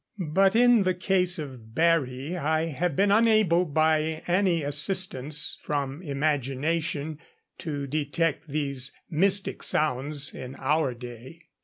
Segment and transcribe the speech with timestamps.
[0.31, 7.19] But in the case of Barry I have been unable, by any assistance from imagination,
[7.59, 11.49] to detect these mystic sounds in our day.